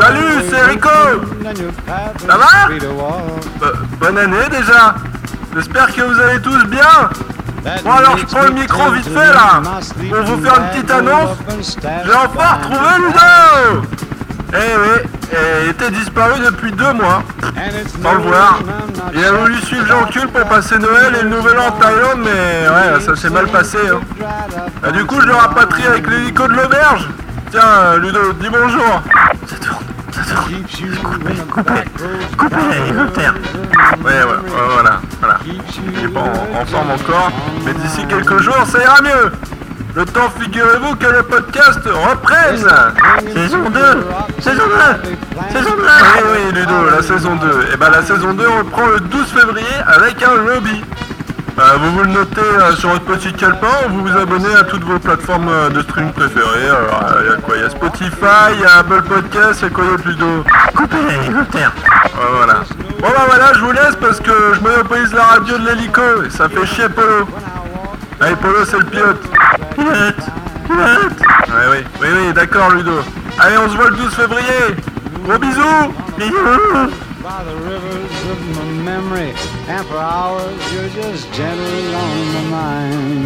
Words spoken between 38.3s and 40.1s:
jours, ça ira mieux. Le